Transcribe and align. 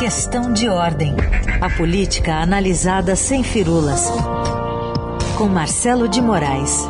Questão 0.00 0.50
de 0.50 0.66
ordem. 0.66 1.14
A 1.60 1.68
política 1.76 2.36
analisada 2.36 3.14
sem 3.14 3.44
firulas. 3.44 4.06
Com 5.36 5.46
Marcelo 5.46 6.08
de 6.08 6.22
Moraes. 6.22 6.86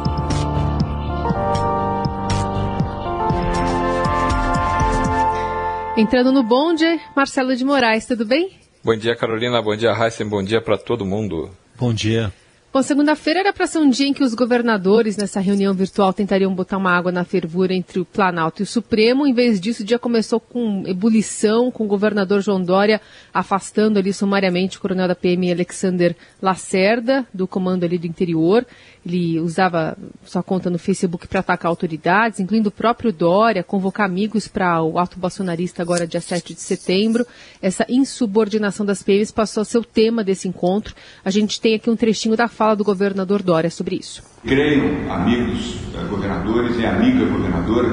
Entrando 5.96 6.30
no 6.30 6.44
bonde, 6.44 7.00
Marcelo 7.16 7.56
de 7.56 7.64
Moraes, 7.64 8.06
tudo 8.06 8.24
bem? 8.24 8.52
Bom 8.84 8.94
dia, 8.94 9.16
Carolina. 9.16 9.60
Bom 9.60 9.74
dia, 9.74 9.90
Heisen. 9.90 10.28
Bom 10.28 10.44
dia 10.44 10.60
para 10.60 10.78
todo 10.78 11.04
mundo. 11.04 11.50
Bom 11.76 11.92
dia. 11.92 12.32
Bom, 12.72 12.84
segunda-feira 12.84 13.40
era 13.40 13.52
para 13.52 13.66
ser 13.66 13.78
um 13.78 13.90
dia 13.90 14.06
em 14.06 14.12
que 14.12 14.22
os 14.22 14.32
governadores, 14.32 15.16
nessa 15.16 15.40
reunião 15.40 15.74
virtual, 15.74 16.12
tentariam 16.12 16.54
botar 16.54 16.76
uma 16.76 16.92
água 16.92 17.10
na 17.10 17.24
fervura 17.24 17.74
entre 17.74 17.98
o 17.98 18.04
Planalto 18.04 18.62
e 18.62 18.64
o 18.64 18.66
Supremo. 18.66 19.26
Em 19.26 19.34
vez 19.34 19.60
disso, 19.60 19.82
o 19.82 19.84
dia 19.84 19.98
começou 19.98 20.38
com 20.38 20.84
ebulição, 20.86 21.68
com 21.72 21.82
o 21.82 21.88
governador 21.88 22.40
João 22.40 22.62
Dória 22.62 23.00
afastando 23.34 23.98
ali 23.98 24.12
sumariamente 24.12 24.78
o 24.78 24.80
coronel 24.80 25.08
da 25.08 25.16
PM 25.16 25.50
Alexander 25.50 26.14
Lacerda, 26.40 27.26
do 27.34 27.48
comando 27.48 27.82
ali 27.82 27.98
do 27.98 28.06
interior. 28.06 28.64
Ele 29.04 29.40
usava 29.40 29.98
sua 30.24 30.42
conta 30.42 30.70
no 30.70 30.78
Facebook 30.78 31.26
para 31.26 31.40
atacar 31.40 31.70
autoridades, 31.70 32.38
incluindo 32.38 32.68
o 32.68 32.72
próprio 32.72 33.12
Dória, 33.12 33.64
convocar 33.64 34.06
amigos 34.06 34.46
para 34.46 34.80
o 34.80 34.96
ato 34.96 35.18
bolsonarista 35.18 35.82
agora 35.82 36.06
dia 36.06 36.20
7 36.20 36.54
de 36.54 36.60
setembro. 36.60 37.26
Essa 37.60 37.84
insubordinação 37.88 38.86
das 38.86 39.02
PMs 39.02 39.32
passou 39.32 39.62
a 39.62 39.64
ser 39.64 39.78
o 39.78 39.84
tema 39.84 40.22
desse 40.22 40.46
encontro. 40.46 40.94
A 41.24 41.30
gente 41.30 41.60
tem 41.60 41.74
aqui 41.74 41.90
um 41.90 41.96
trechinho 41.96 42.36
da 42.36 42.46
fala 42.60 42.76
do 42.76 42.84
governador 42.84 43.42
Dória 43.42 43.70
sobre 43.70 43.96
isso. 43.96 44.22
Creio, 44.46 45.10
amigos 45.10 45.76
eh, 45.94 46.04
governadores 46.10 46.78
e 46.78 46.84
amiga 46.84 47.24
governadora, 47.24 47.88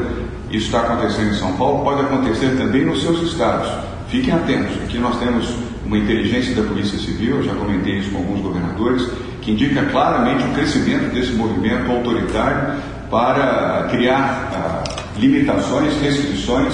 isso 0.51 0.65
está 0.65 0.81
acontecendo 0.81 1.29
em 1.29 1.35
São 1.35 1.55
Paulo, 1.55 1.85
pode 1.85 2.01
acontecer 2.01 2.57
também 2.57 2.85
nos 2.85 3.01
seus 3.01 3.21
estados. 3.21 3.71
Fiquem 4.09 4.33
atentos, 4.33 4.75
aqui 4.83 4.97
nós 4.97 5.17
temos 5.19 5.55
uma 5.85 5.97
inteligência 5.97 6.53
da 6.53 6.63
Polícia 6.63 6.99
Civil, 6.99 7.37
eu 7.37 7.43
já 7.43 7.55
comentei 7.55 7.99
isso 7.99 8.11
com 8.11 8.17
alguns 8.17 8.41
governadores, 8.41 9.09
que 9.41 9.53
indica 9.53 9.85
claramente 9.85 10.43
o 10.43 10.53
crescimento 10.53 11.13
desse 11.13 11.31
movimento 11.31 11.89
autoritário 11.89 12.81
para 13.09 13.87
criar 13.89 14.51
ah, 14.53 14.83
limitações, 15.17 15.93
restrições 16.01 16.73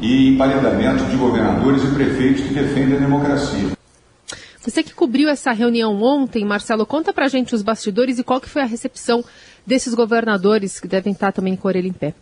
e 0.00 0.34
empalidamento 0.34 1.02
de 1.06 1.16
governadores 1.16 1.82
e 1.82 1.88
prefeitos 1.88 2.42
que 2.44 2.54
defendem 2.54 2.98
a 2.98 3.00
democracia. 3.00 3.81
Você 4.62 4.82
que 4.82 4.94
cobriu 4.94 5.28
essa 5.28 5.50
reunião 5.50 6.00
ontem, 6.00 6.44
Marcelo, 6.44 6.86
conta 6.86 7.12
pra 7.12 7.26
gente 7.26 7.52
os 7.52 7.62
bastidores 7.62 8.18
e 8.18 8.24
qual 8.24 8.40
que 8.40 8.48
foi 8.48 8.62
a 8.62 8.64
recepção 8.64 9.24
desses 9.66 9.92
governadores 9.92 10.78
que 10.78 10.86
devem 10.86 11.12
estar 11.12 11.32
também 11.32 11.56
com 11.56 11.66
a 11.66 11.70
orelha 11.70 11.88
em 11.88 11.92
pé. 11.92 12.14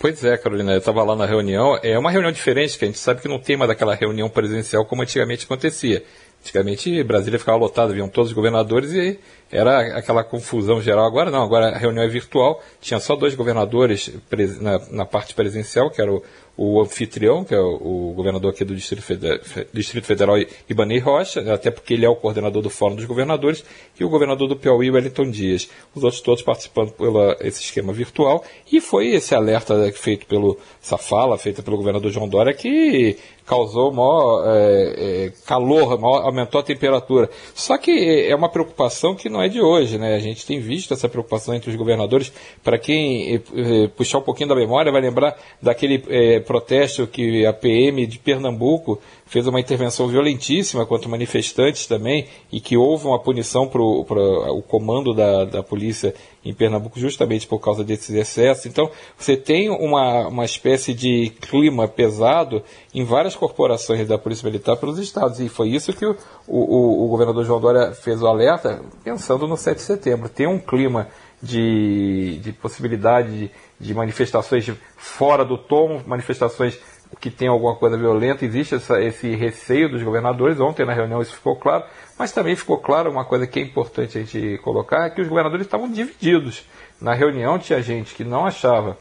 Pois 0.00 0.24
é, 0.24 0.36
Carolina, 0.36 0.72
eu 0.72 0.78
estava 0.78 1.02
lá 1.04 1.14
na 1.14 1.24
reunião. 1.24 1.78
É 1.82 1.96
uma 1.96 2.10
reunião 2.10 2.32
diferente, 2.32 2.76
que 2.76 2.84
a 2.84 2.88
gente 2.88 2.98
sabe 2.98 3.20
que 3.20 3.28
não 3.28 3.38
tem 3.38 3.56
mais 3.56 3.68
daquela 3.68 3.94
reunião 3.94 4.28
presencial 4.28 4.84
como 4.84 5.02
antigamente 5.02 5.44
acontecia. 5.44 6.04
Antigamente 6.40 7.02
Brasília 7.04 7.38
ficava 7.38 7.58
lotada, 7.58 7.92
vinham 7.92 8.08
todos 8.08 8.30
os 8.30 8.34
governadores 8.34 8.92
e 8.92 9.18
era 9.50 9.98
aquela 9.98 10.22
confusão 10.22 10.80
geral. 10.80 11.06
Agora 11.06 11.30
não, 11.30 11.42
agora 11.42 11.70
a 11.70 11.78
reunião 11.78 12.04
é 12.04 12.08
virtual, 12.08 12.62
tinha 12.80 13.00
só 13.00 13.16
dois 13.16 13.34
governadores 13.34 14.12
na, 14.60 14.78
na 14.90 15.06
parte 15.06 15.34
presencial, 15.34 15.90
que 15.90 16.00
era 16.00 16.12
o, 16.12 16.22
o 16.58 16.80
anfitrião, 16.80 17.44
que 17.44 17.54
é 17.54 17.60
o, 17.60 18.10
o, 18.10 18.12
governador 18.14 18.50
aqui 18.50 18.64
do 18.64 18.74
Distrito 18.74 19.02
Federal, 19.02 19.38
Distrito 19.72 20.04
Federal, 20.04 20.36
Ibanei 20.68 20.98
Rocha, 20.98 21.54
até 21.54 21.70
porque 21.70 21.94
ele 21.94 22.04
é 22.04 22.08
o 22.08 22.16
coordenador 22.16 22.60
do 22.60 22.68
Fórum 22.68 22.96
dos 22.96 23.04
Governadores, 23.04 23.64
e 23.98 24.04
o 24.04 24.08
governador 24.08 24.48
do 24.48 24.56
Piauí, 24.56 24.90
Wellington 24.90 25.30
Dias. 25.30 25.70
Os 25.94 26.02
outros 26.02 26.20
todos 26.20 26.42
participando 26.42 26.90
pelo 26.90 27.32
esse 27.40 27.62
esquema 27.62 27.92
virtual, 27.92 28.44
e 28.72 28.80
foi 28.80 29.10
esse 29.10 29.36
alerta 29.36 29.90
feito 29.92 30.26
pelo 30.26 30.58
Safala, 30.80 31.38
feito 31.38 31.62
pelo 31.62 31.76
governador 31.76 32.10
João 32.10 32.28
Dória, 32.28 32.52
que 32.52 33.16
causou 33.46 33.92
maior 33.92 34.44
é, 34.46 35.26
é, 35.26 35.32
calor, 35.46 35.98
maior, 35.98 36.22
aumentou 36.22 36.60
a 36.60 36.64
temperatura. 36.64 37.30
Só 37.54 37.78
que 37.78 38.26
é 38.28 38.34
uma 38.34 38.50
preocupação 38.50 39.14
que 39.14 39.28
não 39.28 39.37
é 39.40 39.48
de 39.48 39.60
hoje, 39.60 39.98
né? 39.98 40.14
A 40.14 40.18
gente 40.18 40.46
tem 40.46 40.60
visto 40.60 40.94
essa 40.94 41.08
preocupação 41.08 41.54
entre 41.54 41.70
os 41.70 41.76
governadores. 41.76 42.32
Para 42.62 42.78
quem 42.78 43.34
é, 43.34 43.34
é, 43.34 43.88
puxar 43.88 44.18
um 44.18 44.22
pouquinho 44.22 44.48
da 44.48 44.54
memória, 44.54 44.92
vai 44.92 45.00
lembrar 45.00 45.36
daquele 45.60 46.02
é, 46.08 46.40
protesto 46.40 47.06
que 47.06 47.44
a 47.46 47.52
PM 47.52 48.06
de 48.06 48.18
Pernambuco 48.18 49.00
fez 49.26 49.46
uma 49.46 49.60
intervenção 49.60 50.08
violentíssima 50.08 50.86
contra 50.86 51.08
manifestantes 51.08 51.86
também 51.86 52.26
e 52.50 52.60
que 52.60 52.76
houve 52.76 53.06
uma 53.06 53.18
punição 53.18 53.68
para 53.68 53.80
o 53.80 54.62
comando 54.62 55.12
da, 55.12 55.44
da 55.44 55.62
polícia 55.62 56.14
em 56.48 56.54
Pernambuco 56.54 56.98
justamente 56.98 57.46
por 57.46 57.58
causa 57.58 57.84
desses 57.84 58.08
excessos. 58.14 58.64
Então, 58.64 58.90
você 59.18 59.36
tem 59.36 59.68
uma, 59.68 60.28
uma 60.28 60.44
espécie 60.46 60.94
de 60.94 61.30
clima 61.42 61.86
pesado 61.86 62.62
em 62.94 63.04
várias 63.04 63.36
corporações 63.36 64.08
da 64.08 64.16
Polícia 64.16 64.46
Militar 64.46 64.76
pelos 64.78 64.98
estados. 64.98 65.40
E 65.40 65.48
foi 65.48 65.68
isso 65.68 65.92
que 65.92 66.06
o, 66.06 66.16
o, 66.46 67.04
o 67.04 67.08
governador 67.08 67.44
João 67.44 67.60
Dória 67.60 67.92
fez 67.92 68.22
o 68.22 68.26
alerta, 68.26 68.80
pensando 69.04 69.46
no 69.46 69.58
7 69.58 69.76
de 69.76 69.82
setembro. 69.82 70.30
Tem 70.30 70.46
um 70.46 70.58
clima 70.58 71.08
de, 71.42 72.38
de 72.42 72.50
possibilidade 72.52 73.30
de, 73.30 73.50
de 73.78 73.94
manifestações 73.94 74.72
fora 74.96 75.44
do 75.44 75.58
tom, 75.58 76.00
manifestações 76.06 76.78
que 77.20 77.30
tem 77.30 77.48
alguma 77.48 77.74
coisa 77.74 77.96
violenta, 77.96 78.44
existe 78.44 78.74
essa, 78.74 79.00
esse 79.00 79.34
receio 79.34 79.88
dos 79.88 80.02
governadores. 80.02 80.60
Ontem 80.60 80.84
na 80.84 80.92
reunião 80.92 81.20
isso 81.20 81.34
ficou 81.34 81.56
claro, 81.56 81.84
mas 82.18 82.32
também 82.32 82.54
ficou 82.54 82.78
claro 82.78 83.10
uma 83.10 83.24
coisa 83.24 83.46
que 83.46 83.58
é 83.58 83.62
importante 83.62 84.18
a 84.18 84.20
gente 84.20 84.58
colocar: 84.58 85.06
é 85.06 85.10
que 85.10 85.20
os 85.20 85.28
governadores 85.28 85.66
estavam 85.66 85.90
divididos. 85.90 86.64
Na 87.00 87.14
reunião 87.14 87.58
tinha 87.58 87.80
gente 87.82 88.14
que 88.14 88.24
não 88.24 88.46
achava 88.46 88.96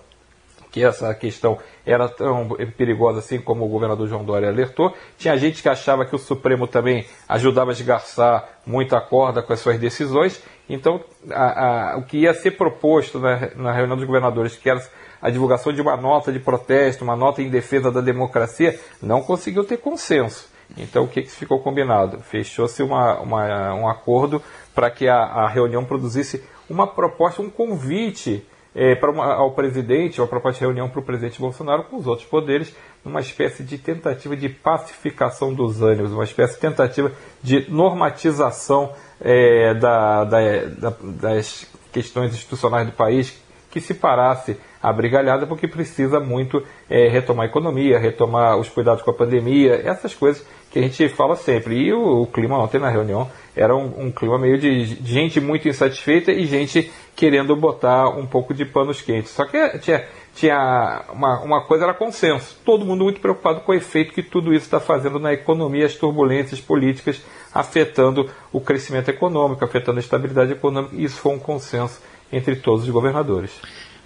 que 0.72 0.84
essa 0.84 1.14
questão 1.14 1.58
era 1.86 2.10
tão 2.10 2.50
perigosa 2.78 3.20
assim 3.20 3.40
como 3.40 3.66
o 3.66 3.70
governador 3.70 4.08
João 4.08 4.24
Dória 4.24 4.50
alertou. 4.50 4.94
Tinha 5.18 5.38
gente 5.38 5.62
que 5.62 5.70
achava 5.70 6.06
que 6.06 6.16
o 6.16 6.20
Supremo 6.20 6.68
também 6.68 7.06
ajudava 7.28 7.72
a 7.72 7.74
esgarçar 7.74 8.60
muito 8.66 8.96
a 8.96 9.02
corda 9.02 9.42
com 9.42 9.54
as 9.54 9.60
suas 9.60 9.80
decisões. 9.80 10.44
Então, 10.70 11.02
a, 11.32 11.94
a, 11.94 11.98
o 11.98 12.04
que 12.04 12.18
ia 12.18 12.34
ser 12.34 12.52
proposto 12.52 13.20
na, 13.20 13.50
na 13.56 13.72
reunião 13.72 13.96
dos 13.96 14.06
governadores, 14.06 14.56
que 14.56 14.70
era 14.70 14.82
a 15.22 15.30
divulgação 15.30 15.72
de 15.72 15.82
uma 15.82 15.96
nota 15.96 16.32
de 16.32 16.40
protesto, 16.40 17.04
uma 17.04 17.16
nota 17.16 17.42
em 17.42 17.50
defesa 17.50 17.92
da 17.92 18.02
democracia, 18.02 18.80
não 19.02 19.22
conseguiu 19.22 19.64
ter 19.64 19.78
consenso. 19.78 20.50
Então, 20.76 21.06
o 21.06 21.08
que, 21.08 21.22
que 21.22 21.32
ficou 21.32 21.60
combinado? 21.60 22.20
Fechou-se 22.20 22.84
uma, 22.84 23.20
uma, 23.22 23.74
um 23.74 23.88
acordo 23.88 24.42
para 24.76 24.92
que 24.92 25.08
a, 25.08 25.18
a, 25.18 25.48
reunião 25.48 25.86
produzisse 25.86 26.44
uma 26.70 26.86
proposta, 26.86 27.42
um 27.42 27.50
convite 27.50 28.46
é, 28.78 28.94
uma, 29.08 29.34
ao 29.34 29.52
presidente, 29.52 30.22
uma 30.22 30.28
proposta 30.28 30.60
de 30.60 30.66
reunião 30.66 30.88
para 30.88 31.00
o 31.00 31.04
presidente 31.04 31.40
Bolsonaro 31.40 31.86
com 31.86 31.98
os 31.98 32.06
outros 32.06 32.28
poderes, 32.28 32.76
numa 33.04 33.20
espécie 33.20 33.64
de 33.64 33.76
tentativa 33.80 34.38
de 34.38 34.48
pacificação 34.48 35.52
dos 35.52 35.82
ânimos, 35.82 36.12
uma 36.12 36.24
espécie 36.24 36.54
de 36.54 36.60
tentativa 36.60 37.12
de 37.42 37.66
normatização 37.72 38.94
é, 39.20 39.74
da, 39.74 40.24
da, 40.26 40.66
da, 40.66 40.94
das 41.02 41.66
questões 41.92 42.32
institucionais 42.34 42.86
do 42.86 42.94
país, 42.94 43.42
que 43.72 43.82
se 43.82 43.96
parasse 43.96 44.58
a 44.82 44.94
brigalhada 44.94 45.48
porque 45.48 45.68
precisa 45.68 46.20
muito 46.20 46.64
é, 46.88 47.10
retomar 47.10 47.48
a 47.48 47.50
economia, 47.50 47.98
retomar 47.98 48.58
os 48.58 48.70
cuidados 48.70 49.02
com 49.02 49.10
a 49.10 49.14
pandemia, 49.14 49.82
essas 49.84 50.14
coisas 50.14 50.46
que 50.72 50.80
a 50.80 50.82
gente 50.82 51.10
fala 51.10 51.36
sempre. 51.36 51.76
E 51.76 51.94
o, 51.94 52.22
o 52.22 52.28
clima 52.28 52.58
ontem 52.60 52.80
na 52.80 52.90
reunião 52.90 53.30
era 53.56 53.76
um, 53.76 54.06
um 54.06 54.12
clima 54.12 54.38
meio 54.38 54.58
de, 54.58 54.96
de, 54.96 55.12
gente 55.12 55.40
muito 55.40 55.68
insatisfeita 55.68 56.32
e 56.32 56.46
gente 56.46 56.92
querendo 57.18 57.56
botar 57.56 58.10
um 58.10 58.28
pouco 58.28 58.54
de 58.54 58.64
panos 58.64 59.02
quentes. 59.02 59.32
Só 59.32 59.44
que 59.44 59.80
tinha, 59.80 60.06
tinha 60.36 61.04
uma, 61.12 61.42
uma 61.42 61.62
coisa 61.62 61.84
era 61.84 61.94
consenso. 61.94 62.56
Todo 62.64 62.86
mundo 62.86 63.04
muito 63.04 63.20
preocupado 63.20 63.62
com 63.62 63.72
o 63.72 63.76
efeito 63.76 64.14
que 64.14 64.22
tudo 64.22 64.54
isso 64.54 64.66
está 64.66 64.80
fazendo 64.80 65.18
na 65.18 65.34
economia, 65.34 65.88
as 65.88 65.96
turbulências 65.96 66.62
políticas 66.62 67.20
afetando 67.52 68.30
o 68.54 68.62
crescimento 68.62 69.10
econômico, 69.10 69.66
afetando 69.66 69.98
a 69.98 70.00
estabilidade 70.00 70.52
econômica. 70.52 70.96
Isso 70.96 71.20
foi 71.20 71.34
um 71.34 71.40
consenso 71.40 72.00
entre 72.32 72.56
todos 72.56 72.84
os 72.84 72.90
governadores. 72.90 73.52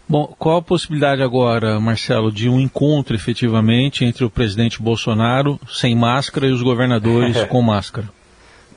Bom, 0.07 0.33
qual 0.39 0.57
a 0.57 0.61
possibilidade 0.61 1.21
agora, 1.21 1.81
Marcelo, 1.81 2.31
de 2.31 2.47
um 2.47 2.61
encontro 2.61 3.13
efetivamente 3.13 4.05
entre 4.05 4.23
o 4.23 4.29
presidente 4.29 4.81
Bolsonaro 4.81 5.59
sem 5.69 5.95
máscara 5.95 6.47
e 6.47 6.51
os 6.51 6.61
governadores 6.61 7.43
com 7.47 7.61
máscara? 7.61 8.07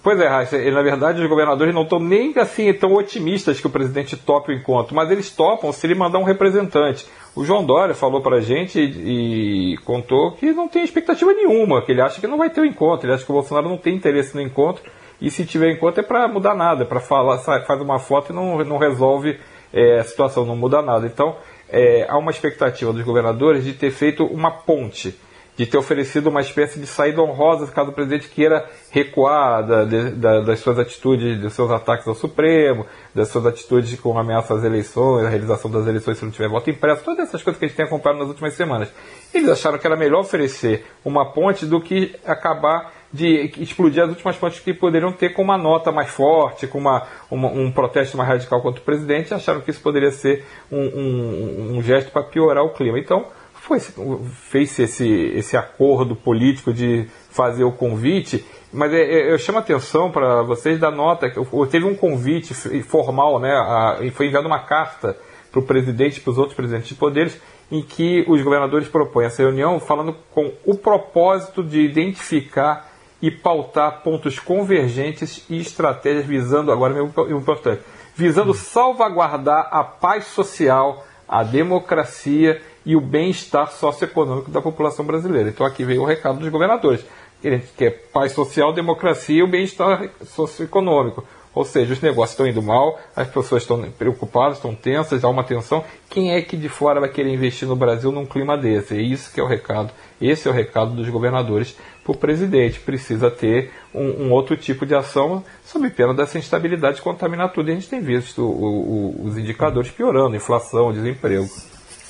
Pois 0.04 0.20
é, 0.20 0.28
Raíssa, 0.28 0.58
na 0.70 0.82
verdade 0.82 1.22
os 1.22 1.26
governadores 1.30 1.74
não 1.74 1.84
estão 1.84 1.98
nem 1.98 2.34
assim 2.36 2.70
tão 2.74 2.92
otimistas 2.92 3.58
que 3.58 3.66
o 3.66 3.70
presidente 3.70 4.18
tope 4.18 4.52
o 4.52 4.54
encontro, 4.54 4.94
mas 4.94 5.10
eles 5.10 5.30
topam 5.30 5.72
se 5.72 5.86
ele 5.86 5.94
mandar 5.94 6.18
um 6.18 6.24
representante. 6.24 7.06
O 7.34 7.42
João 7.42 7.64
Dória 7.64 7.94
falou 7.94 8.20
para 8.20 8.36
a 8.36 8.40
gente 8.42 8.78
e, 8.78 9.72
e, 9.72 9.76
contou 9.78 10.32
que 10.32 10.52
não 10.52 10.68
tem 10.68 10.84
expectativa 10.84 11.32
nenhuma, 11.32 11.80
que 11.80 11.90
ele 11.90 12.02
acha 12.02 12.20
que 12.20 12.26
não 12.26 12.36
vai 12.36 12.50
ter 12.50 12.60
o 12.60 12.64
um 12.64 12.66
encontro, 12.66 13.06
ele 13.06 13.14
acha 13.14 13.24
que 13.24 13.30
o 13.30 13.34
Bolsonaro 13.34 13.66
não 13.66 13.78
tem 13.78 13.96
interesse 13.96 14.34
no 14.34 14.42
encontro, 14.42 14.82
e 15.22 15.30
se 15.30 15.46
tiver 15.46 15.70
encontro 15.70 16.02
é 16.02 16.04
para 16.04 16.28
mudar 16.28 16.54
nada, 16.54 16.82
é 16.82 16.86
para 16.86 17.00
falar, 17.00 17.38
faz 17.38 17.80
uma 17.80 17.98
foto 17.98 18.30
e 18.30 18.36
não, 18.36 18.62
não 18.62 18.76
resolve 18.76 19.40
é, 19.72 20.00
a 20.00 20.04
situação 20.04 20.44
não 20.44 20.54
muda 20.54 20.82
nada. 20.82 21.06
Então, 21.06 21.34
é, 21.70 22.04
há 22.10 22.18
uma 22.18 22.30
expectativa 22.30 22.92
dos 22.92 23.02
governadores 23.02 23.64
de 23.64 23.72
ter 23.72 23.90
feito 23.90 24.26
uma 24.26 24.50
ponte, 24.50 25.18
de 25.56 25.66
ter 25.66 25.78
oferecido 25.78 26.28
uma 26.28 26.40
espécie 26.40 26.78
de 26.80 26.86
saída 26.86 27.22
honrosa 27.22 27.66
caso 27.68 27.90
o 27.90 27.92
presidente 27.92 28.28
queira 28.28 28.68
recuar 28.90 29.66
da, 29.66 29.84
da, 29.84 30.40
das 30.40 30.60
suas 30.60 30.78
atitudes, 30.78 31.40
dos 31.40 31.52
seus 31.52 31.70
ataques 31.70 32.06
ao 32.06 32.14
Supremo, 32.14 32.86
das 33.14 33.28
suas 33.28 33.46
atitudes 33.46 33.98
com 34.00 34.18
ameaça 34.18 34.54
às 34.54 34.64
eleições, 34.64 35.24
a 35.24 35.28
realização 35.28 35.70
das 35.70 35.86
eleições 35.86 36.18
se 36.18 36.24
não 36.24 36.32
tiver 36.32 36.48
voto 36.48 36.70
impresso, 36.70 37.04
todas 37.04 37.28
essas 37.28 37.42
coisas 37.42 37.58
que 37.58 37.64
a 37.64 37.68
gente 37.68 37.76
tem 37.76 37.86
acompanhado 37.86 38.20
nas 38.20 38.28
últimas 38.28 38.54
semanas. 38.54 38.92
Eles 39.32 39.48
acharam 39.48 39.78
que 39.78 39.86
era 39.86 39.96
melhor 39.96 40.20
oferecer 40.20 40.86
uma 41.04 41.32
ponte 41.32 41.66
do 41.66 41.80
que 41.80 42.14
acabar 42.24 42.92
de 43.12 43.52
explodir 43.58 44.02
as 44.02 44.10
últimas 44.10 44.36
pontes 44.36 44.58
que 44.58 44.74
poderiam 44.74 45.12
ter 45.12 45.30
com 45.34 45.42
uma 45.42 45.56
nota 45.56 45.92
mais 45.92 46.10
forte, 46.10 46.66
com 46.66 46.78
uma, 46.78 47.06
uma 47.30 47.48
um 47.48 47.70
protesto 47.70 48.16
mais 48.16 48.28
radical 48.28 48.60
contra 48.60 48.80
o 48.80 48.84
presidente, 48.84 49.32
acharam 49.32 49.60
que 49.60 49.70
isso 49.70 49.80
poderia 49.80 50.10
ser 50.10 50.44
um, 50.70 50.80
um, 50.80 51.76
um 51.76 51.82
gesto 51.82 52.10
para 52.10 52.24
piorar 52.24 52.64
o 52.64 52.70
clima. 52.70 52.98
Então, 52.98 53.26
foi 53.64 53.81
fez 53.81 54.78
esse, 54.78 55.08
esse 55.34 55.56
acordo 55.56 56.14
político 56.14 56.72
de 56.72 57.08
fazer 57.31 57.64
o 57.64 57.72
convite, 57.72 58.44
mas 58.70 58.93
é, 58.93 59.00
é, 59.00 59.32
eu 59.32 59.38
chamo 59.38 59.56
a 59.56 59.61
atenção 59.62 60.11
para 60.11 60.43
vocês 60.43 60.78
da 60.78 60.90
nota 60.90 61.31
que 61.31 61.40
teve 61.70 61.87
um 61.87 61.94
convite 61.94 62.52
formal, 62.82 63.40
né, 63.40 63.52
a, 63.52 63.99
foi 64.12 64.26
enviada 64.26 64.46
uma 64.46 64.61
carta 64.61 65.16
para 65.50 65.61
o 65.61 65.62
presidente 65.62 66.19
e 66.19 66.20
para 66.20 66.31
os 66.32 66.38
outros 66.38 66.55
presidentes 66.55 66.88
de 66.88 66.94
poderes, 66.94 67.40
em 67.72 67.81
que 67.81 68.25
os 68.28 68.43
governadores 68.43 68.87
propõem 68.87 69.26
essa 69.26 69.43
reunião 69.43 69.81
falando 69.81 70.14
com 70.31 70.52
o 70.67 70.76
propósito 70.76 71.62
de 71.62 71.81
identificar 71.81 72.93
e 73.22 73.31
pautar 73.31 74.02
pontos 74.02 74.38
convergentes 74.38 75.43
e 75.49 75.58
estratégias 75.58 76.26
visando, 76.26 76.70
agora 76.70 76.99
é 76.99 77.32
importante, 77.32 77.81
visando 78.14 78.52
salvaguardar 78.52 79.69
a 79.70 79.82
paz 79.82 80.26
social, 80.26 81.06
a 81.26 81.43
democracia 81.43 82.60
e 82.84 82.94
o 82.96 83.00
bem-estar 83.00 83.70
socioeconômico 83.72 84.50
da 84.50 84.60
população 84.60 85.04
brasileira. 85.04 85.48
Então 85.48 85.66
aqui 85.66 85.84
veio 85.84 86.02
o 86.02 86.06
recado 86.06 86.38
dos 86.38 86.48
governadores. 86.48 87.04
Ele 87.42 87.62
quer 87.76 87.90
paz 88.12 88.32
social, 88.32 88.72
democracia 88.72 89.40
e 89.40 89.42
o 89.42 89.46
bem-estar 89.48 90.08
socioeconômico. 90.25 91.25
Ou 91.54 91.64
seja, 91.64 91.92
os 91.92 92.00
negócios 92.00 92.32
estão 92.32 92.46
indo 92.46 92.60
mal, 92.60 92.98
as 93.14 93.28
pessoas 93.28 93.62
estão 93.62 93.81
preocupadas, 93.92 94.56
estão 94.56 94.75
tensas, 94.75 95.22
há 95.22 95.28
uma 95.28 95.44
tensão. 95.44 95.84
Quem 96.10 96.34
é 96.34 96.42
que 96.42 96.56
de 96.56 96.69
fora 96.69 96.98
vai 96.98 97.08
querer 97.08 97.32
investir 97.32 97.69
no 97.69 97.76
Brasil 97.76 98.10
num 98.10 98.26
clima 98.26 98.58
desse? 98.58 98.96
É 98.96 99.00
isso 99.00 99.32
que 99.32 99.38
é 99.38 99.42
o 99.42 99.46
recado. 99.46 99.92
Esse 100.20 100.48
é 100.48 100.50
o 100.50 100.54
recado 100.54 100.96
dos 100.96 101.08
governadores 101.08 101.76
para 102.02 102.12
o 102.12 102.16
presidente. 102.16 102.81
Precisa 102.81 103.31
ter 103.31 103.70
um, 103.94 104.25
um, 104.25 104.32
outro 104.32 104.56
tipo 104.56 104.84
de 104.84 104.96
ação 104.96 105.44
sob 105.64 105.88
pena 105.90 106.12
dessa 106.12 106.38
instabilidade 106.38 107.00
contaminar 107.00 107.52
tudo. 107.52 107.69
E 107.69 107.72
a 107.72 107.75
gente 107.75 107.88
tem 107.88 108.00
visto 108.00 108.42
o, 108.42 109.20
o, 109.22 109.26
os 109.26 109.38
indicadores 109.38 109.92
piorando, 109.92 110.34
inflação, 110.34 110.92
desemprego. 110.92 111.48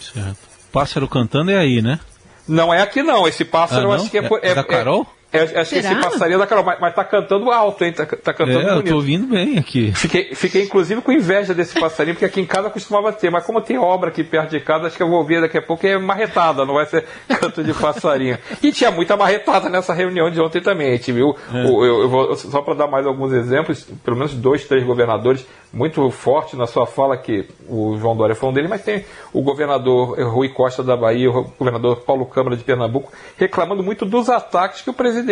Certo. 0.00 0.53
Pássaro 0.74 1.06
cantando 1.06 1.52
é 1.52 1.56
aí, 1.56 1.80
né? 1.80 2.00
Não 2.48 2.74
é 2.74 2.82
aqui 2.82 3.00
não. 3.00 3.28
Esse 3.28 3.44
pássaro 3.44 3.92
ah, 3.92 3.94
acho 3.94 4.10
que 4.10 4.18
é, 4.18 4.24
é, 4.24 4.50
é 4.50 4.54
da 4.56 4.64
Carol? 4.64 5.02
É, 5.02 5.06
acho 5.38 5.70
que 5.70 5.78
esse 5.78 5.94
passaria 5.96 6.38
da 6.38 6.46
Carol, 6.46 6.64
mas, 6.64 6.78
mas 6.80 6.94
tá 6.94 7.04
cantando 7.04 7.50
alto, 7.50 7.84
hein? 7.84 7.92
Tá, 7.92 8.06
tá 8.06 8.32
cantando 8.32 8.60
é, 8.60 8.70
bonito. 8.70 8.86
Eu 8.86 8.90
tô 8.90 8.96
ouvindo 8.96 9.26
bem 9.26 9.58
aqui. 9.58 9.92
Fiquei, 9.92 10.34
fiquei 10.34 10.62
inclusive 10.62 11.00
com 11.00 11.12
inveja 11.12 11.54
desse 11.54 11.78
passarinho, 11.78 12.14
porque 12.14 12.24
aqui 12.24 12.40
em 12.40 12.46
casa 12.46 12.70
costumava 12.70 13.12
ter, 13.12 13.30
mas 13.30 13.44
como 13.44 13.60
tem 13.60 13.78
obra 13.78 14.10
aqui 14.10 14.22
perto 14.22 14.50
de 14.50 14.60
casa, 14.60 14.86
acho 14.86 14.96
que 14.96 15.02
eu 15.02 15.08
vou 15.08 15.18
ouvir 15.18 15.40
daqui 15.40 15.58
a 15.58 15.62
pouco 15.62 15.86
é 15.86 15.98
marretada, 15.98 16.64
não 16.64 16.74
vai 16.74 16.86
ser 16.86 17.04
canto 17.40 17.62
de 17.62 17.74
passarinho. 17.74 18.38
E 18.62 18.72
tinha 18.72 18.90
muita 18.90 19.16
marretada 19.16 19.68
nessa 19.68 19.92
reunião 19.92 20.30
de 20.30 20.40
ontem 20.40 20.60
também, 20.60 20.88
a 20.88 20.96
gente 20.96 21.12
viu. 21.12 21.36
É. 21.52 21.64
Eu, 21.64 21.84
eu, 21.84 22.08
vou, 22.08 22.34
só 22.36 22.62
para 22.62 22.74
dar 22.74 22.86
mais 22.86 23.06
alguns 23.06 23.32
exemplos, 23.32 23.84
pelo 24.04 24.16
menos 24.16 24.34
dois, 24.34 24.64
três 24.64 24.84
governadores 24.84 25.46
muito 25.72 26.08
forte 26.10 26.56
na 26.56 26.66
sua 26.66 26.86
fala, 26.86 27.16
que 27.16 27.48
o 27.68 27.96
João 27.98 28.16
Dória 28.16 28.34
falou 28.34 28.54
dele, 28.54 28.68
mas 28.68 28.82
tem 28.82 29.04
o 29.32 29.42
governador 29.42 30.18
Rui 30.28 30.48
Costa 30.48 30.82
da 30.82 30.96
Bahia, 30.96 31.28
o 31.28 31.44
governador 31.58 31.96
Paulo 31.96 32.24
Câmara 32.26 32.56
de 32.56 32.62
Pernambuco, 32.62 33.12
reclamando 33.36 33.82
muito 33.82 34.04
dos 34.04 34.28
ataques 34.28 34.82
que 34.82 34.90
o 34.90 34.94
presidente 34.94 35.23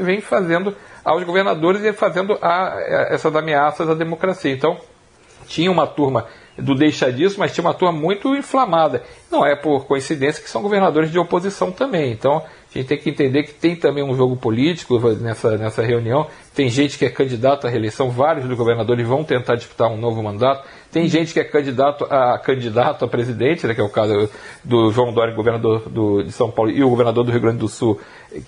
vem 0.00 0.20
fazendo 0.20 0.74
aos 1.04 1.22
governadores 1.24 1.82
e 1.82 1.92
fazendo 1.92 2.38
a, 2.40 2.74
a, 2.74 2.80
essas 3.10 3.34
ameaças 3.34 3.88
à 3.88 3.94
democracia. 3.94 4.52
Então, 4.52 4.78
tinha 5.52 5.70
uma 5.70 5.86
turma 5.86 6.26
do 6.56 6.74
deixa 6.74 7.12
disso, 7.12 7.38
mas 7.38 7.52
tinha 7.52 7.64
uma 7.64 7.74
turma 7.74 7.98
muito 7.98 8.34
inflamada. 8.34 9.02
Não 9.30 9.44
é 9.44 9.54
por 9.54 9.86
coincidência 9.86 10.42
que 10.42 10.48
são 10.48 10.62
governadores 10.62 11.10
de 11.10 11.18
oposição 11.18 11.70
também. 11.70 12.12
Então, 12.12 12.38
a 12.38 12.78
gente 12.78 12.86
tem 12.86 12.98
que 12.98 13.10
entender 13.10 13.42
que 13.42 13.52
tem 13.52 13.76
também 13.76 14.02
um 14.02 14.14
jogo 14.14 14.34
político 14.34 14.98
nessa, 15.20 15.58
nessa 15.58 15.82
reunião. 15.82 16.26
Tem 16.54 16.70
gente 16.70 16.96
que 16.96 17.04
é 17.04 17.10
candidato 17.10 17.66
à 17.66 17.70
reeleição, 17.70 18.10
vários 18.10 18.46
dos 18.46 18.56
governadores 18.56 19.06
vão 19.06 19.24
tentar 19.24 19.56
disputar 19.56 19.90
um 19.90 19.96
novo 19.96 20.22
mandato. 20.22 20.66
Tem 20.90 21.06
gente 21.06 21.34
que 21.34 21.40
é 21.40 21.44
candidato 21.44 22.04
a 22.04 22.38
candidato 22.38 23.04
a 23.04 23.08
presidente, 23.08 23.66
né, 23.66 23.74
que 23.74 23.80
é 23.80 23.84
o 23.84 23.90
caso 23.90 24.28
do 24.64 24.90
João 24.90 25.12
Dória, 25.12 25.34
governador 25.34 25.88
do, 25.88 26.22
de 26.22 26.32
São 26.32 26.50
Paulo, 26.50 26.70
e 26.70 26.82
o 26.82 26.88
governador 26.88 27.24
do 27.24 27.30
Rio 27.30 27.40
Grande 27.40 27.58
do 27.58 27.68
Sul, 27.68 28.00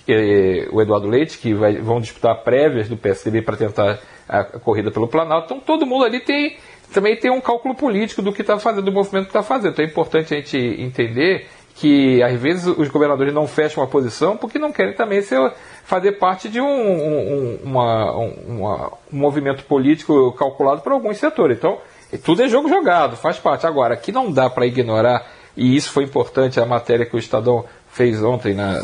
é, 0.09 0.69
o 0.73 0.81
Eduardo 0.81 1.07
Leite, 1.07 1.39
que 1.39 1.53
vai, 1.53 1.77
vão 1.77 2.01
disputar 2.01 2.43
prévias 2.43 2.89
do 2.89 2.97
PSDB 2.97 3.43
para 3.43 3.57
tentar 3.57 3.99
a, 4.29 4.41
a 4.41 4.45
corrida 4.45 4.91
pelo 4.91 5.09
Planalto. 5.09 5.47
Então 5.47 5.61
todo 5.61 5.87
mundo 5.87 6.05
ali 6.05 6.21
tem 6.21 6.57
também 6.93 7.17
tem 7.17 7.31
um 7.31 7.41
cálculo 7.41 7.75
político 7.75 8.23
do 8.23 8.33
que 8.33 8.43
está 8.43 8.59
fazendo, 8.59 8.85
do 8.85 8.93
movimento 8.93 9.25
que 9.25 9.31
está 9.31 9.43
fazendo. 9.43 9.73
Então 9.73 9.85
é 9.85 9.89
importante 9.89 10.35
a 10.35 10.37
gente 10.37 10.57
entender 10.57 11.47
que 11.75 12.23
às 12.23 12.41
vezes 12.41 12.67
os 12.67 12.89
governadores 12.89 13.35
não 13.35 13.49
fecham 13.49 13.83
uma 13.83 13.91
posição 13.91 14.37
porque 14.37 14.59
não 14.59 14.73
querem 14.73 14.95
também 14.95 15.21
ser, 15.23 15.53
fazer 15.85 16.13
parte 16.13 16.49
de 16.49 16.61
um, 16.61 16.67
um, 16.67 17.59
uma, 17.65 18.13
uma, 18.13 18.93
um 19.13 19.19
movimento 19.19 19.65
político 19.65 20.33
calculado 20.33 20.83
por 20.83 20.93
alguns 20.93 21.19
setores. 21.19 21.59
Então, 21.59 21.79
tudo 22.23 22.43
é 22.43 22.49
jogo 22.49 22.69
jogado, 22.69 23.17
faz 23.17 23.39
parte. 23.39 23.67
Agora, 23.67 23.97
que 23.97 24.13
não 24.13 24.31
dá 24.31 24.49
para 24.49 24.67
ignorar, 24.67 25.27
e 25.57 25.75
isso 25.75 25.91
foi 25.91 26.05
importante, 26.05 26.61
a 26.61 26.67
matéria 26.67 27.07
que 27.07 27.17
o 27.17 27.19
Estadão 27.19 27.65
fez 27.89 28.23
ontem, 28.23 28.55
na, 28.55 28.83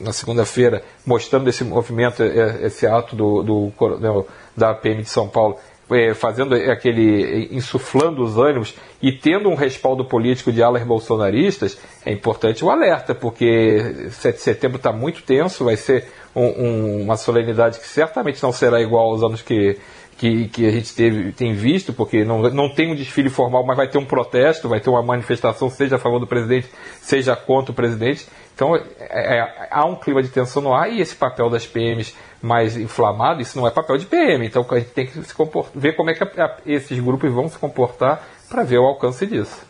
na 0.00 0.12
segunda-feira, 0.12 0.82
mostrando 1.06 1.48
esse 1.48 1.62
movimento, 1.62 2.22
esse 2.22 2.86
ato 2.86 3.14
do, 3.14 3.42
do, 3.42 3.72
do, 3.98 4.26
da 4.56 4.74
PM 4.74 5.02
de 5.02 5.10
São 5.10 5.28
Paulo, 5.28 5.58
é, 5.90 6.14
fazendo 6.14 6.54
aquele 6.54 7.48
insuflando 7.52 8.22
os 8.22 8.36
ânimos 8.36 8.74
e 9.00 9.12
tendo 9.12 9.48
um 9.48 9.54
respaldo 9.54 10.04
político 10.04 10.50
de 10.50 10.62
alas 10.62 10.82
bolsonaristas, 10.82 11.78
é 12.04 12.12
importante 12.12 12.64
o 12.64 12.70
alerta, 12.70 13.14
porque 13.14 14.08
7 14.10 14.36
de 14.36 14.42
setembro 14.42 14.76
está 14.78 14.92
muito 14.92 15.22
tenso, 15.22 15.64
vai 15.64 15.76
ser 15.76 16.08
um, 16.34 16.44
um, 16.44 17.02
uma 17.04 17.16
solenidade 17.16 17.78
que 17.78 17.86
certamente 17.86 18.42
não 18.42 18.52
será 18.52 18.80
igual 18.80 19.10
aos 19.10 19.22
anos 19.22 19.42
que, 19.42 19.78
que, 20.16 20.48
que, 20.48 20.66
a 20.66 20.70
gente 20.70 20.94
teve, 20.94 21.32
tem 21.32 21.52
visto, 21.52 21.92
porque 21.92 22.24
não, 22.24 22.42
não 22.50 22.68
tem 22.68 22.90
um 22.90 22.94
desfile 22.94 23.28
formal, 23.28 23.64
mas 23.64 23.76
vai 23.76 23.88
ter 23.88 23.98
um 23.98 24.04
protesto, 24.04 24.68
vai 24.68 24.80
ter 24.80 24.88
uma 24.88 25.02
manifestação, 25.02 25.68
seja 25.68 25.96
a 25.96 25.98
favor 25.98 26.18
do 26.18 26.26
presidente, 26.26 26.68
seja 27.00 27.36
contra 27.36 27.72
o 27.72 27.74
presidente. 27.74 28.26
Então 28.54 28.74
é, 28.74 28.84
é, 28.98 29.68
há 29.70 29.84
um 29.84 29.96
clima 29.96 30.22
de 30.22 30.28
tensão 30.28 30.62
no 30.62 30.72
ar 30.72 30.90
e 30.90 31.00
esse 31.00 31.14
papel 31.14 31.50
das 31.50 31.66
PMs 31.66 32.14
mais 32.40 32.76
inflamado, 32.76 33.42
isso 33.42 33.58
não 33.58 33.66
é 33.66 33.70
papel 33.70 33.98
de 33.98 34.06
PM. 34.06 34.46
Então 34.46 34.64
a 34.70 34.78
gente 34.78 34.90
tem 34.90 35.06
que 35.06 35.20
ver 35.74 35.92
como 35.94 36.10
é 36.10 36.14
que 36.14 36.24
a, 36.24 36.44
a, 36.44 36.56
esses 36.64 36.98
grupos 36.98 37.30
vão 37.30 37.48
se 37.48 37.58
comportar 37.58 38.26
para 38.48 38.62
ver 38.62 38.78
o 38.78 38.86
alcance 38.86 39.26
disso. 39.26 39.65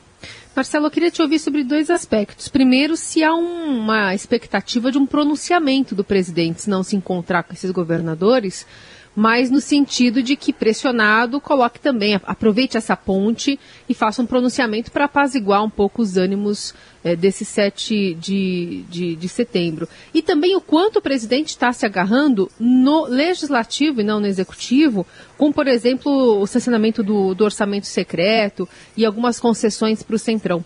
Marcelo, 0.56 0.86
eu 0.86 0.90
queria 0.90 1.10
te 1.10 1.20
ouvir 1.20 1.38
sobre 1.38 1.62
dois 1.62 1.90
aspectos. 1.90 2.48
Primeiro, 2.48 2.96
se 2.96 3.22
há 3.22 3.34
um, 3.34 3.78
uma 3.78 4.14
expectativa 4.14 4.90
de 4.90 4.96
um 4.96 5.04
pronunciamento 5.04 5.94
do 5.94 6.02
presidente 6.02 6.62
se 6.62 6.70
não 6.70 6.82
se 6.82 6.96
encontrar 6.96 7.42
com 7.42 7.52
esses 7.52 7.70
governadores 7.70 8.66
mas 9.16 9.50
no 9.50 9.62
sentido 9.62 10.22
de 10.22 10.36
que 10.36 10.52
pressionado 10.52 11.40
coloque 11.40 11.80
também, 11.80 12.20
aproveite 12.22 12.76
essa 12.76 12.94
ponte 12.94 13.58
e 13.88 13.94
faça 13.94 14.20
um 14.20 14.26
pronunciamento 14.26 14.92
para 14.92 15.06
apaziguar 15.06 15.64
um 15.64 15.70
pouco 15.70 16.02
os 16.02 16.18
ânimos 16.18 16.74
é, 17.06 17.14
desse 17.14 17.44
7 17.44 18.14
de, 18.14 18.84
de, 18.88 19.14
de, 19.14 19.28
setembro. 19.28 19.88
E 20.12 20.20
também 20.20 20.56
o 20.56 20.60
quanto 20.60 20.96
o 20.98 21.00
presidente 21.00 21.50
está 21.50 21.72
se 21.72 21.86
agarrando 21.86 22.50
no 22.58 23.06
legislativo 23.06 24.00
e 24.00 24.04
não 24.04 24.18
no 24.18 24.26
executivo, 24.26 25.06
com, 25.38 25.52
por 25.52 25.68
exemplo, 25.68 26.40
o 26.40 26.46
sancionamento 26.48 27.04
do, 27.04 27.32
do 27.32 27.44
orçamento 27.44 27.86
secreto 27.86 28.68
e 28.96 29.06
algumas 29.06 29.38
concessões 29.38 30.02
para 30.02 30.16
o 30.16 30.18
Centrão. 30.18 30.64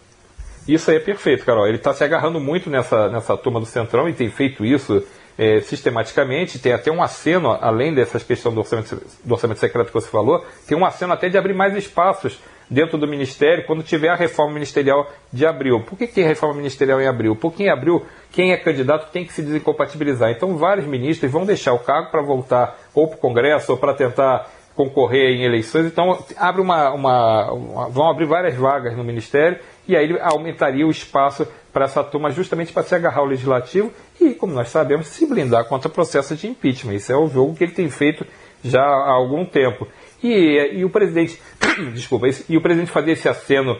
Isso 0.67 0.91
aí 0.91 0.97
é 0.97 1.01
perfeito, 1.01 1.45
Carol. 1.45 1.67
Ele 1.67 1.77
está 1.77 1.93
se 1.93 2.03
agarrando 2.03 2.41
muito 2.41 2.71
nessa, 2.71 3.11
nessa 3.11 3.37
turma 3.37 3.61
do 3.61 3.67
Centrão 3.67 4.09
e 4.09 4.15
tem 4.15 4.31
feito 4.31 4.65
isso 4.65 5.05
é, 5.37 5.61
sistematicamente, 5.61 6.59
tem 6.59 6.73
até 6.73 6.91
um 6.91 7.03
aceno, 7.03 7.51
além 7.61 7.93
dessas 7.93 8.23
questões 8.23 8.55
do 8.55 8.61
orçamento, 8.61 9.03
do 9.23 9.35
orçamento 9.35 9.61
secreto 9.61 9.89
que 9.89 9.95
você 9.95 10.09
falou, 10.09 10.43
tem 10.67 10.79
um 10.79 10.87
aceno 10.87 11.13
até 11.13 11.29
de 11.29 11.37
abrir 11.37 11.55
mais 11.55 11.77
espaços 11.77 12.39
dentro 12.71 12.97
do 12.97 13.07
Ministério 13.07 13.67
quando 13.67 13.83
tiver 13.83 14.09
a 14.09 14.15
reforma 14.15 14.55
ministerial 14.55 15.11
de 15.33 15.45
abril. 15.45 15.81
Por 15.81 15.99
que, 15.99 16.07
que 16.07 16.23
reforma 16.23 16.55
ministerial 16.55 17.01
em 17.01 17.09
abril? 17.09 17.35
Porque 17.35 17.65
em 17.65 17.69
abril, 17.69 18.07
quem 18.31 18.53
é 18.53 18.57
candidato 18.57 19.11
tem 19.11 19.25
que 19.25 19.33
se 19.33 19.43
desincompatibilizar. 19.43 20.31
Então, 20.31 20.57
vários 20.57 20.87
ministros 20.87 21.31
vão 21.31 21.45
deixar 21.45 21.73
o 21.73 21.81
cargo 21.81 22.11
para 22.11 22.23
voltar 22.23 22.79
ou 22.95 23.09
para 23.09 23.17
o 23.17 23.21
Congresso 23.21 23.73
ou 23.73 23.79
para 23.79 23.93
tentar 23.93 24.49
concorrer 24.75 25.37
em 25.37 25.45
eleições. 25.45 25.87
Então, 25.87 26.25
abre 26.39 26.63
uma, 26.63 26.91
uma, 26.93 27.53
uma, 27.53 27.89
vão 27.89 28.09
abrir 28.09 28.27
várias 28.27 28.55
vagas 28.55 28.97
no 28.97 29.05
Ministério 29.05 29.59
e 29.87 29.97
aí 29.97 30.17
aumentaria 30.21 30.87
o 30.87 30.91
espaço 30.91 31.47
para 31.73 31.85
essa 31.85 32.03
turma 32.03 32.31
justamente 32.31 32.73
para 32.73 32.83
se 32.83 32.95
agarrar 32.95 33.21
ao 33.21 33.27
legislativo 33.27 33.93
e, 34.21 34.33
como 34.35 34.55
nós 34.55 34.69
sabemos, 34.69 35.09
se 35.09 35.27
blindar 35.27 35.67
contra 35.67 35.89
o 35.89 35.93
processo 35.93 36.35
de 36.37 36.47
impeachment. 36.47 36.95
Isso 36.95 37.13
é 37.13 37.17
o 37.17 37.29
jogo 37.29 37.55
que 37.55 37.65
ele 37.65 37.73
tem 37.73 37.91
feito 37.91 38.25
já 38.63 38.83
há 38.83 39.13
algum 39.13 39.45
tempo. 39.45 39.87
E, 40.23 40.79
e 40.79 40.85
o 40.85 40.91
presidente, 40.91 41.41
desculpa, 41.95 42.29
e 42.49 42.57
o 42.57 42.61
presidente 42.61 42.91
fazer 42.91 43.13
esse 43.13 43.29
aceno 43.29 43.79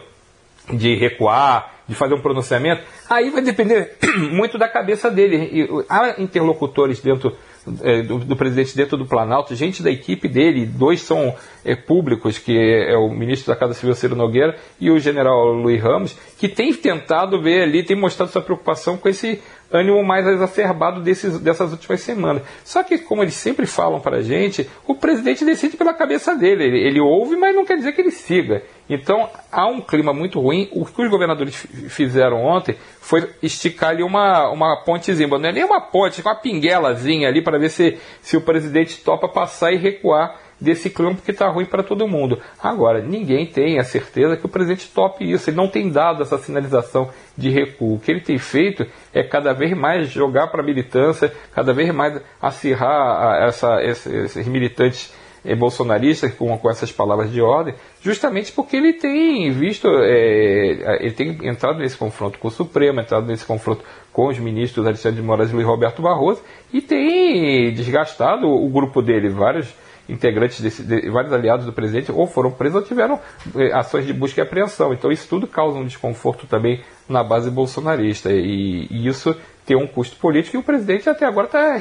de 0.71 0.95
recuar, 0.95 1.73
de 1.87 1.95
fazer 1.95 2.13
um 2.13 2.21
pronunciamento, 2.21 2.83
aí 3.09 3.29
vai 3.29 3.41
depender 3.41 3.97
muito 4.31 4.57
da 4.57 4.67
cabeça 4.67 5.09
dele. 5.09 5.49
E, 5.51 5.67
há 5.89 6.21
interlocutores 6.21 7.01
dentro 7.01 7.35
é, 7.83 8.01
do, 8.01 8.19
do, 8.19 8.35
presidente 8.35 8.75
dentro 8.75 8.97
do 8.97 9.05
Planalto, 9.05 9.53
gente 9.53 9.83
da 9.83 9.91
equipe 9.91 10.27
dele, 10.27 10.65
dois 10.65 11.01
são 11.01 11.35
é, 11.63 11.75
públicos, 11.75 12.37
que 12.37 12.57
é, 12.57 12.93
é, 12.93 12.97
o 12.97 13.09
ministro 13.09 13.53
da 13.53 13.59
Casa 13.59 13.73
Civil 13.73 13.93
Ciro 13.93 14.15
Nogueira 14.15 14.57
e 14.79 14.89
o 14.89 14.99
general 14.99 15.51
Luiz 15.53 15.81
Ramos, 15.81 16.17
que 16.39 16.47
tem 16.47 16.73
tentado 16.73 17.41
ver 17.41 17.63
ali, 17.63 17.83
tem 17.83 17.95
mostrado 17.95 18.31
sua 18.31 18.41
preocupação 18.41 18.97
com 18.97 19.07
esse 19.07 19.41
ânimo 19.71 20.03
mais 20.03 20.27
exacerbado 20.27 21.01
desses, 21.01 21.39
dessas 21.39 21.71
últimas 21.71 22.01
semanas. 22.01 22.43
Só 22.63 22.83
que, 22.83 22.97
como 22.97 23.23
eles 23.23 23.33
sempre 23.33 23.65
falam 23.65 23.99
para 23.99 24.17
a 24.17 24.21
gente, 24.21 24.69
o 24.85 24.95
presidente 24.95 25.45
decide 25.45 25.77
pela 25.77 25.93
cabeça 25.93 26.35
dele. 26.35 26.65
Ele, 26.65 26.79
ele 26.79 26.99
ouve, 26.99 27.35
mas 27.35 27.55
não 27.55 27.65
quer 27.65 27.77
dizer 27.77 27.93
que 27.93 28.01
ele 28.01 28.11
siga. 28.11 28.63
Então, 28.89 29.29
há 29.51 29.65
um 29.67 29.81
clima 29.81 30.13
muito 30.13 30.39
ruim. 30.39 30.69
O 30.73 30.85
que 30.85 31.01
os 31.01 31.09
governadores 31.09 31.55
fizeram 31.87 32.43
ontem 32.43 32.75
foi 32.99 33.29
esticar 33.41 33.91
ali 33.91 34.03
uma, 34.03 34.49
uma 34.49 34.83
pontezinha. 34.83 35.27
Não 35.27 35.49
é 35.49 35.53
nem 35.53 35.63
uma 35.63 35.79
ponte, 35.79 36.21
uma 36.21 36.35
pinguelazinha 36.35 37.27
ali 37.27 37.41
para 37.41 37.57
ver 37.57 37.69
se, 37.69 37.97
se 38.21 38.35
o 38.35 38.41
presidente 38.41 39.01
topa 39.03 39.29
passar 39.29 39.71
e 39.71 39.77
recuar 39.77 40.50
desse 40.61 40.91
clima 40.91 41.15
porque 41.15 41.31
está 41.31 41.49
ruim 41.49 41.65
para 41.65 41.81
todo 41.81 42.07
mundo. 42.07 42.39
Agora, 42.61 43.01
ninguém 43.01 43.47
tem 43.47 43.79
a 43.79 43.83
certeza 43.83 44.37
que 44.37 44.45
o 44.45 44.49
presidente 44.49 44.87
tope 44.89 45.29
isso. 45.29 45.49
Ele 45.49 45.57
não 45.57 45.67
tem 45.67 45.89
dado 45.89 46.21
essa 46.21 46.37
sinalização 46.37 47.09
de 47.35 47.49
recuo. 47.49 47.95
O 47.95 47.99
que 47.99 48.11
ele 48.11 48.21
tem 48.21 48.37
feito 48.37 48.85
é 49.11 49.23
cada 49.23 49.53
vez 49.53 49.75
mais 49.75 50.09
jogar 50.09 50.47
para 50.47 50.61
a 50.61 50.65
militância, 50.65 51.33
cada 51.53 51.73
vez 51.73 51.91
mais 51.91 52.21
acirrar 52.39 53.43
essa, 53.47 53.81
esses 53.81 54.47
militantes 54.47 55.11
é, 55.43 55.55
bolsonaristas 55.55 56.31
com, 56.35 56.55
com 56.55 56.69
essas 56.69 56.91
palavras 56.91 57.31
de 57.31 57.41
ordem, 57.41 57.73
justamente 57.99 58.51
porque 58.51 58.77
ele 58.77 58.93
tem 58.93 59.51
visto, 59.51 59.87
é, 59.87 60.99
ele 61.03 61.13
tem 61.13 61.47
entrado 61.47 61.79
nesse 61.79 61.97
confronto 61.97 62.37
com 62.37 62.47
o 62.47 62.51
Supremo, 62.51 62.99
entrado 62.99 63.25
nesse 63.25 63.43
confronto 63.43 63.83
com 64.13 64.27
os 64.27 64.37
ministros 64.37 64.85
Alexandre 64.85 65.19
de 65.19 65.25
Moraes 65.25 65.51
e 65.51 65.63
Roberto 65.63 66.01
Barroso, 66.01 66.43
e 66.71 66.79
tem 66.79 67.73
desgastado 67.73 68.47
o 68.47 68.69
grupo 68.69 69.01
dele. 69.01 69.29
Vários 69.29 69.73
integrantes, 70.11 70.59
desse, 70.59 70.83
de, 70.83 71.09
vários 71.09 71.31
aliados 71.31 71.65
do 71.65 71.73
presidente 71.73 72.11
ou 72.11 72.27
foram 72.27 72.51
presos 72.51 72.75
ou 72.75 72.81
tiveram 72.81 73.19
eh, 73.55 73.71
ações 73.73 74.05
de 74.05 74.13
busca 74.13 74.41
e 74.41 74.43
apreensão. 74.43 74.93
Então 74.93 75.11
isso 75.11 75.27
tudo 75.27 75.47
causa 75.47 75.79
um 75.79 75.85
desconforto 75.85 76.45
também 76.45 76.83
na 77.07 77.23
base 77.23 77.49
bolsonarista 77.49 78.31
e, 78.31 78.87
e 78.89 79.07
isso 79.07 79.35
tem 79.65 79.77
um 79.77 79.87
custo 79.87 80.17
político 80.17 80.57
e 80.57 80.59
o 80.59 80.63
presidente 80.63 81.09
até 81.09 81.25
agora 81.25 81.47
tá, 81.47 81.77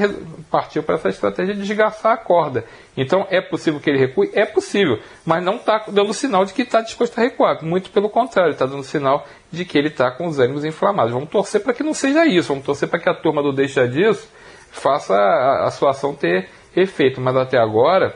partiu 0.51 0.83
para 0.83 0.95
essa 0.97 1.09
estratégia 1.09 1.55
de 1.55 1.63
desgastar 1.63 2.13
a 2.13 2.17
corda. 2.17 2.65
Então 2.97 3.27
é 3.31 3.41
possível 3.41 3.81
que 3.81 3.91
ele 3.91 3.99
recue? 3.99 4.31
É 4.33 4.47
possível, 4.47 5.01
mas 5.25 5.43
não 5.43 5.57
está 5.57 5.85
dando 5.89 6.15
sinal 6.15 6.45
de 6.45 6.53
que 6.53 6.63
está 6.63 6.81
disposto 6.81 7.19
a 7.19 7.23
recuar. 7.23 7.65
Muito 7.65 7.91
pelo 7.91 8.09
contrário, 8.09 8.53
está 8.53 8.67
dando 8.67 8.85
sinal 8.85 9.27
de 9.51 9.65
que 9.65 9.77
ele 9.77 9.89
está 9.89 10.11
com 10.11 10.27
os 10.27 10.39
ânimos 10.39 10.65
inflamados. 10.65 11.13
Vamos 11.13 11.31
torcer 11.31 11.63
para 11.63 11.73
que 11.73 11.83
não 11.83 11.95
seja 11.95 12.25
isso, 12.27 12.49
vamos 12.49 12.65
torcer 12.65 12.89
para 12.89 13.01
que 13.01 13.09
a 13.09 13.15
turma 13.15 13.43
do 13.43 13.53
Deixa 13.53 13.89
Disso 13.89 14.29
faça 14.71 15.15
a, 15.15 15.67
a 15.67 15.71
sua 15.71 15.91
ação 15.91 16.15
ter 16.15 16.49
efeito, 16.75 17.21
mas 17.21 17.37
até 17.37 17.59
agora 17.59 18.15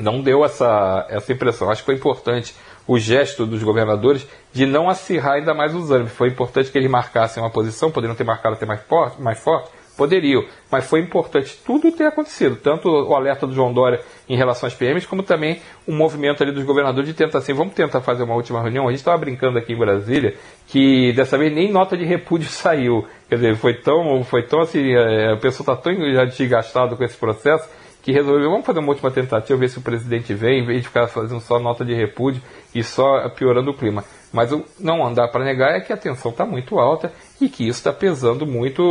não 0.00 0.20
deu 0.20 0.44
essa, 0.44 1.06
essa 1.10 1.32
impressão. 1.32 1.70
Acho 1.70 1.82
que 1.82 1.86
foi 1.86 1.94
importante 1.94 2.54
o 2.86 2.98
gesto 2.98 3.46
dos 3.46 3.62
governadores 3.62 4.26
de 4.52 4.66
não 4.66 4.88
acirrar 4.88 5.34
ainda 5.34 5.54
mais 5.54 5.74
os 5.74 5.90
ânimos. 5.90 6.12
Foi 6.12 6.28
importante 6.28 6.70
que 6.70 6.78
eles 6.78 6.90
marcassem 6.90 7.42
uma 7.42 7.50
posição, 7.50 7.90
poderiam 7.90 8.16
ter 8.16 8.24
marcado 8.24 8.54
até 8.54 8.66
mais 8.66 8.80
forte, 8.82 9.20
mais 9.20 9.38
forte, 9.38 9.70
poderiam, 9.96 10.44
mas 10.70 10.86
foi 10.86 11.00
importante 11.00 11.58
tudo 11.64 11.92
ter 11.92 12.04
acontecido, 12.04 12.56
tanto 12.56 12.88
o 12.88 13.14
alerta 13.14 13.46
do 13.46 13.52
João 13.52 13.72
Dória 13.72 14.00
em 14.28 14.36
relação 14.36 14.66
às 14.66 14.74
PMs, 14.74 15.06
como 15.06 15.22
também 15.22 15.60
o 15.86 15.92
movimento 15.92 16.42
ali 16.42 16.50
dos 16.50 16.64
governadores 16.64 17.08
de 17.08 17.14
tentar 17.14 17.38
assim, 17.38 17.52
vamos 17.52 17.74
tentar 17.74 18.00
fazer 18.00 18.22
uma 18.22 18.34
última 18.34 18.60
reunião. 18.60 18.88
A 18.88 18.90
gente 18.90 19.00
estava 19.00 19.18
brincando 19.18 19.58
aqui 19.58 19.74
em 19.74 19.78
Brasília 19.78 20.34
que 20.66 21.12
dessa 21.12 21.36
vez 21.36 21.52
nem 21.52 21.70
nota 21.70 21.96
de 21.96 22.04
repúdio 22.04 22.48
saiu. 22.50 23.06
Quer 23.28 23.36
dizer, 23.36 23.56
foi 23.56 23.74
tão, 23.74 24.24
foi 24.24 24.42
tão 24.42 24.60
assim, 24.60 24.94
é, 24.94 25.32
a 25.32 25.36
pessoa 25.36 25.62
está 25.62 25.76
tão 25.76 25.94
já 26.12 26.24
desgastado 26.24 26.96
com 26.96 27.04
esse 27.04 27.16
processo 27.16 27.68
que 28.02 28.10
resolveu, 28.10 28.50
vamos 28.50 28.66
fazer 28.66 28.80
uma 28.80 28.88
última 28.88 29.10
tentativa, 29.10 29.58
ver 29.58 29.68
se 29.68 29.78
o 29.78 29.82
presidente 29.82 30.34
vem, 30.34 30.62
em 30.62 30.66
vez 30.66 30.82
de 30.82 30.88
ficar 30.88 31.06
fazendo 31.06 31.40
só 31.40 31.60
nota 31.60 31.84
de 31.84 31.94
repúdio 31.94 32.42
e 32.74 32.82
só 32.82 33.28
piorando 33.28 33.70
o 33.70 33.74
clima. 33.74 34.04
Mas 34.32 34.50
não 34.80 35.06
andar 35.06 35.28
para 35.28 35.44
negar 35.44 35.76
é 35.76 35.80
que 35.80 35.92
a 35.92 35.96
tensão 35.96 36.30
está 36.30 36.44
muito 36.44 36.78
alta 36.78 37.12
e 37.40 37.48
que 37.48 37.68
isso 37.68 37.78
está 37.78 37.92
pesando 37.92 38.46
muito 38.46 38.82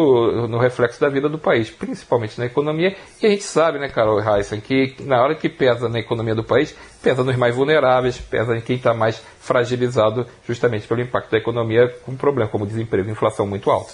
no 0.48 0.60
reflexo 0.60 1.02
da 1.02 1.10
vida 1.10 1.28
do 1.28 1.38
país, 1.38 1.70
principalmente 1.70 2.40
na 2.40 2.46
economia. 2.46 2.96
E 3.22 3.26
a 3.26 3.30
gente 3.30 3.44
sabe, 3.44 3.80
né, 3.80 3.90
Carol 3.90 4.22
Heissen, 4.22 4.62
que 4.62 4.96
na 5.02 5.22
hora 5.22 5.36
que 5.36 5.50
pesa 5.50 5.90
na 5.90 6.00
economia 6.00 6.36
do 6.36 6.44
país, 6.44 6.76
pesa 7.02 7.24
nos 7.24 7.36
mais 7.36 7.56
vulneráveis, 7.56 8.18
pesa 8.18 8.56
em 8.56 8.62
quem 8.62 8.78
está 8.78 8.94
mais 8.94 9.22
fragilizado 9.40 10.26
justamente 10.48 10.88
pelo 10.88 11.02
impacto 11.02 11.32
da 11.32 11.38
economia 11.38 11.90
com 12.06 12.16
problema 12.16 12.50
como 12.50 12.66
desemprego 12.66 13.10
e 13.10 13.12
inflação 13.12 13.46
muito 13.46 13.70
alta. 13.70 13.94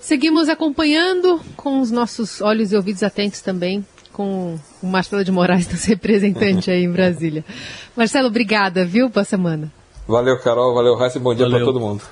Seguimos 0.00 0.50
acompanhando 0.50 1.40
com 1.56 1.80
os 1.80 1.90
nossos 1.90 2.42
olhos 2.42 2.72
e 2.72 2.76
ouvidos 2.76 3.02
atentos 3.02 3.40
também 3.40 3.86
com 4.14 4.56
o 4.82 4.86
Marcelo 4.86 5.24
de 5.24 5.32
Moraes, 5.32 5.68
nosso 5.70 5.88
representante 5.88 6.70
aí 6.70 6.84
em 6.84 6.90
Brasília. 6.90 7.44
Marcelo, 7.94 8.28
obrigada, 8.28 8.86
viu, 8.86 9.10
boa 9.10 9.24
semana. 9.24 9.70
Valeu, 10.08 10.38
Carol, 10.38 10.74
valeu, 10.74 10.94
Raíssa, 10.94 11.18
bom 11.18 11.34
dia 11.34 11.48
para 11.48 11.64
todo 11.64 11.80
mundo. 11.80 12.02